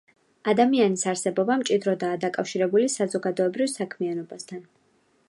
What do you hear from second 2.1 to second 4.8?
დაკავშირებული საზოგადოებრივ საქმიანობასთან.